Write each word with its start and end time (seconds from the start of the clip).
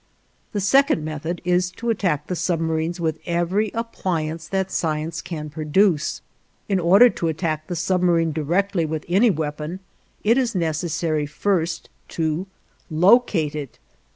The 0.51 0.59
second 0.59 1.05
method 1.05 1.41
is 1.45 1.69
to 1.73 1.91
attack 1.91 2.25
the 2.25 2.35
submarines 2.35 2.99
with 2.99 3.19
every 3.27 3.69
appliance 3.75 4.47
that 4.47 4.71
science 4.71 5.21
can 5.21 5.51
produce. 5.51 6.21
In 6.67 6.79
order 6.79 7.07
to 7.11 7.27
attack 7.27 7.67
the 7.67 7.75
submarine 7.75 8.31
directly 8.31 8.83
with 8.83 9.05
any 9.07 9.29
weapon, 9.29 9.79
it 10.23 10.39
is 10.39 10.55
necessary 10.55 11.27
first 11.27 11.87
to 12.17 12.47
locate 12.89 13.53
it. 13.53 13.77